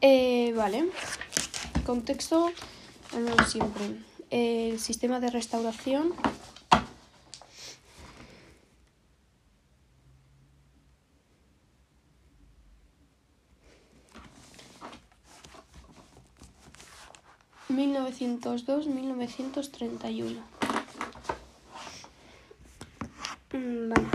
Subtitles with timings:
[0.00, 0.88] Eh, vale.
[1.84, 2.52] Contexto,
[3.12, 3.96] mismo siempre.
[4.30, 6.14] El sistema de restauración.
[17.68, 20.40] Mil novecientos dos, mil novecientos treinta y uno.
[23.52, 24.08] Mm, Vale.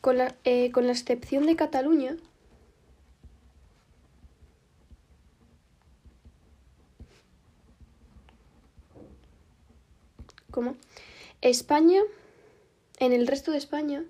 [0.00, 2.16] Con la, eh, con la excepción de Cataluña,
[10.50, 10.76] ¿cómo?
[11.40, 12.00] España,
[12.98, 14.04] en el resto de España,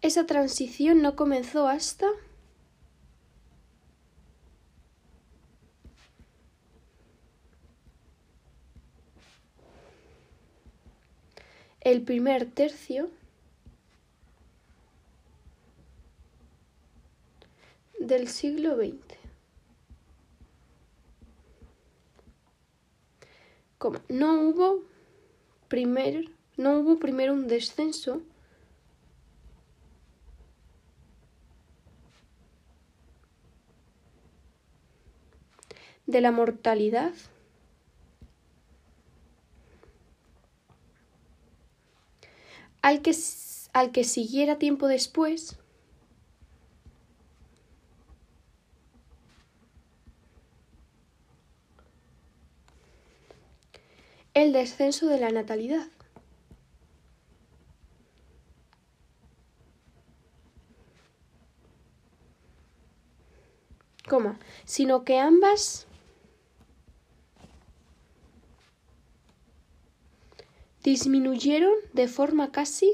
[0.00, 2.06] esa transición no comenzó hasta
[11.80, 13.10] el primer tercio
[18.06, 18.96] del siglo XX.
[23.78, 24.84] Como no hubo
[25.68, 28.22] primer, no hubo primero un descenso
[36.06, 37.12] de la mortalidad
[42.82, 43.16] al que,
[43.72, 45.58] al que siguiera tiempo después
[54.34, 55.86] el descenso de la natalidad.
[64.64, 65.88] Sino que ambas
[70.84, 72.92] disminuyeron de forma casi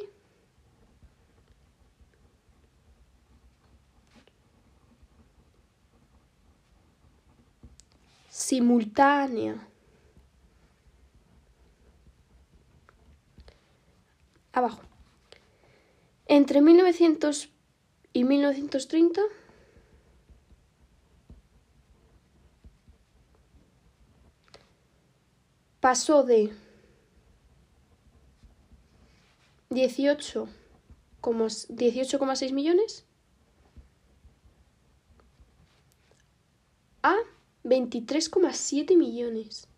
[8.28, 9.69] simultánea.
[16.40, 17.50] Entre 1900
[18.14, 19.20] y 1930
[25.80, 26.50] pasó de
[29.68, 30.48] 18
[31.20, 33.04] como s- 18,6 millones
[37.02, 37.16] a
[37.64, 39.68] 23,7 millones.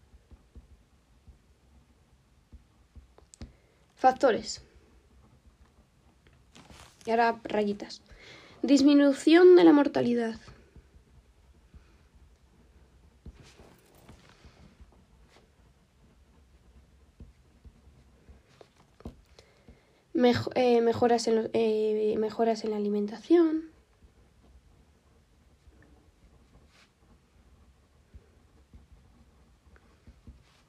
[3.97, 4.63] Factores.
[7.05, 8.03] Y ahora rayitas.
[8.63, 10.37] Disminución de la mortalidad.
[20.55, 23.71] Eh, mejoras, en eh, mejoras en la alimentación.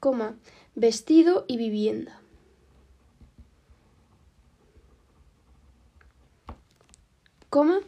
[0.00, 0.34] Coma,
[0.74, 2.20] vestido y vivienda.
[7.48, 7.80] Coma,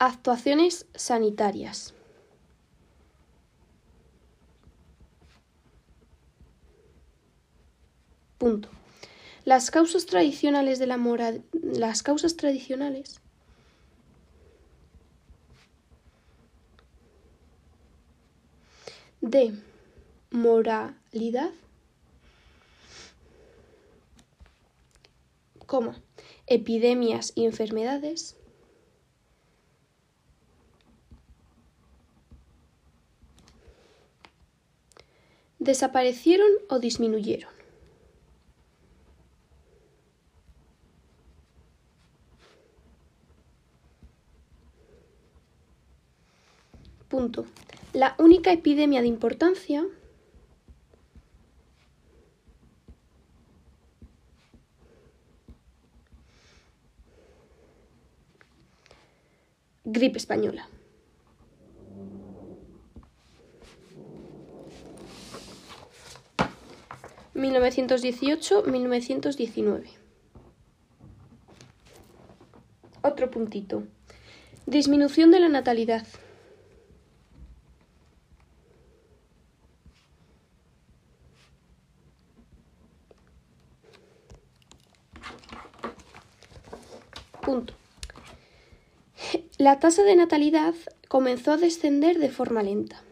[0.00, 1.92] actuaciones sanitarias.
[8.38, 8.70] Punto.
[9.44, 11.34] Las causas tradicionales de la mora...
[11.52, 13.20] Las causas tradicionales
[19.20, 19.52] de
[20.30, 21.50] moralidad,
[25.66, 26.00] coma,
[26.46, 28.39] epidemias y enfermedades,
[35.60, 37.52] desaparecieron o disminuyeron.
[47.08, 47.44] Punto.
[47.92, 49.84] La única epidemia de importancia
[59.84, 60.68] gripe española.
[67.40, 69.88] Mil novecientos dieciocho, mil novecientos diecinueve.
[73.00, 73.84] Otro puntito.
[74.66, 76.06] Disminución de la natalidad.
[87.40, 87.72] Punto.
[89.56, 90.74] La tasa de natalidad
[91.08, 93.02] comenzó a descender de forma lenta.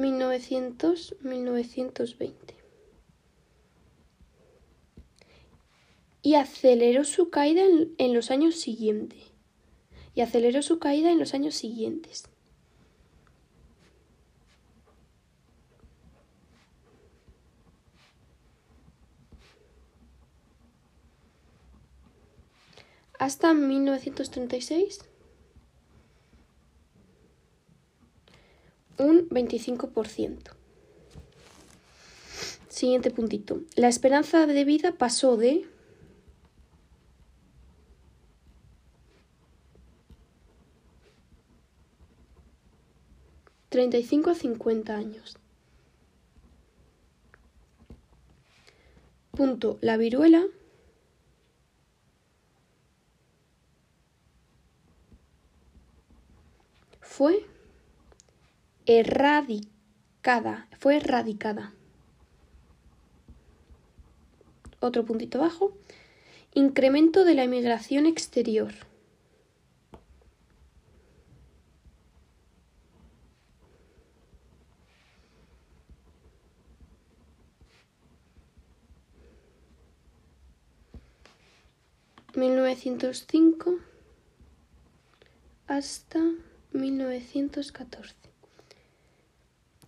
[0.00, 2.34] 1900-1920.
[6.22, 9.32] Y aceleró su caída en, en los años siguientes.
[10.14, 12.30] Y aceleró su caída en los años siguientes.
[23.20, 25.04] hasta 1936
[29.00, 30.50] un 25%.
[32.68, 33.62] Siguiente puntito.
[33.74, 35.66] La esperanza de vida pasó de
[43.70, 45.36] treinta y cinco a cincuenta años.
[49.32, 49.78] Punto.
[49.80, 50.44] La viruela
[57.00, 57.46] fue
[58.98, 61.72] erradicada, fue erradicada.
[64.80, 65.76] Otro puntito abajo.
[66.54, 68.72] Incremento de la inmigración exterior.
[82.32, 83.80] ...1905
[85.66, 86.20] hasta
[86.72, 88.20] 1914.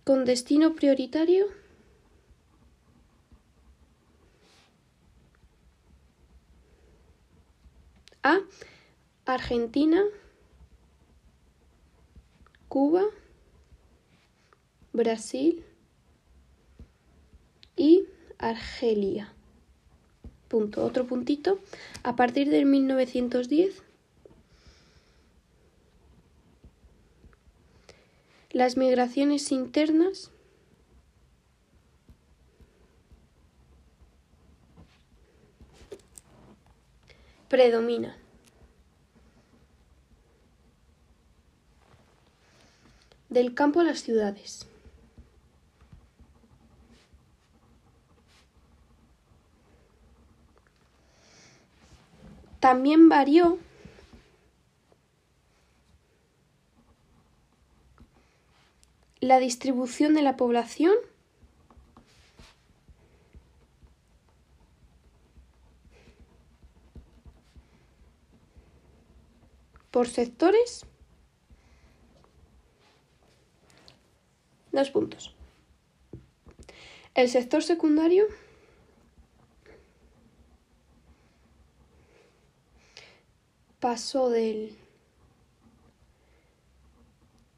[0.03, 1.45] Con destino prioritario.
[8.21, 8.39] A.
[9.25, 10.03] Argentina,
[12.67, 13.03] Cuba,
[14.91, 15.63] Brasil
[17.77, 18.05] y
[18.37, 19.33] Argelia.
[20.49, 20.85] Punto.
[20.85, 21.59] Otro puntito.
[22.03, 23.81] A partir del 1910
[28.53, 30.29] Las migraciones internas
[37.49, 38.15] predominan.
[43.29, 44.67] Del campo a las ciudades.
[52.59, 53.57] También varió
[59.23, 60.95] la distribución de la población
[69.91, 70.85] por sectores.
[74.71, 75.35] Dos puntos.
[77.13, 78.25] El sector secundario
[83.79, 84.75] pasó del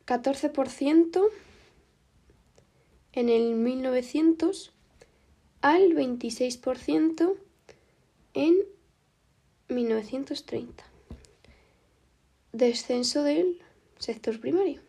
[0.05, 1.31] 14%
[3.15, 4.71] en el 1900
[5.61, 7.35] al 26%
[8.33, 8.55] en
[9.69, 10.83] 1930.
[12.51, 13.61] Descenso del
[13.97, 14.81] sector primario.